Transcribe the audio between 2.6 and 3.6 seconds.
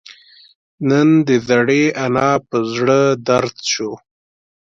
زړه دړد